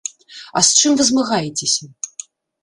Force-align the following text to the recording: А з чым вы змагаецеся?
А 0.57 0.63
з 0.69 0.81
чым 0.83 0.91
вы 1.01 1.05
змагаецеся? 1.09 1.91